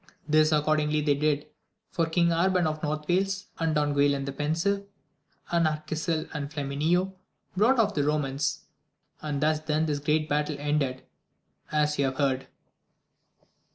This 0.27 0.51
accordingly 0.51 1.01
they 1.01 1.13
did, 1.13 1.45
for 1.91 2.07
Kjng 2.07 2.29
Arban 2.29 2.65
of 2.65 2.81
North 2.81 3.07
Wales, 3.07 3.45
and 3.59 3.75
Don 3.75 3.93
Guilan 3.93 4.25
the 4.25 4.31
Pensive, 4.31 4.87
and 5.51 5.67
Arqui 5.67 5.93
sil, 5.93 6.25
and 6.33 6.49
Flamineo, 6.49 7.13
brought 7.55 7.77
off 7.77 7.93
the 7.93 8.03
Romans; 8.03 8.65
and 9.21 9.43
thus 9.43 9.59
then 9.59 9.85
this 9.85 9.99
great 9.99 10.27
battle 10.27 10.55
ended, 10.57 11.03
as 11.71 11.99
you 11.99 12.05
have 12.05 12.15
heard. 12.17 12.47